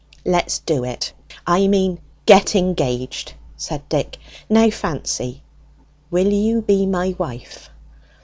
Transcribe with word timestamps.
"Let's 0.25 0.57
do 0.57 0.83
it! 0.83 1.13
I 1.45 1.67
mean 1.67 1.99
get 2.25 2.55
engaged," 2.55 3.35
said 3.55 3.87
Dick. 3.87 4.17
"Now, 4.49 4.71
Fancy, 4.71 5.43
will 6.09 6.31
you 6.33 6.63
be 6.63 6.87
my 6.87 7.13
wife?" 7.19 7.69